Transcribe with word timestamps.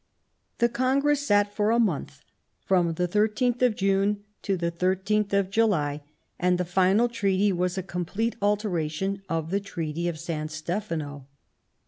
The 0.57 0.67
Congress 0.67 1.27
sat 1.27 1.53
for 1.53 1.69
a 1.69 1.77
month, 1.77 2.21
from 2.65 2.95
the 2.95 3.07
13th 3.07 3.61
of 3.61 3.75
June 3.75 4.23
to 4.41 4.57
the 4.57 4.71
13th 4.71 5.31
of 5.31 5.51
July; 5.51 6.01
and 6.39 6.57
the 6.57 6.65
final 6.65 7.07
Treaty 7.07 7.51
was 7.53 7.77
a 7.77 7.83
complete 7.83 8.35
alteration 8.41 9.21
of 9.29 9.51
the 9.51 9.59
Treaty 9.59 10.07
of 10.07 10.17
San 10.17 10.49
Stefano. 10.49 11.27